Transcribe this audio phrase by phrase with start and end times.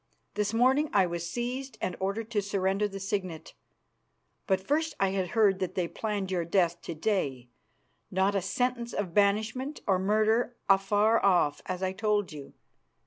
[0.33, 3.53] This morning I was seized and ordered to surrender the signet;
[4.47, 7.49] but first I had heard that they planned your death to day,
[8.09, 12.53] not a sentence of banishment and murder afar off, as I told you.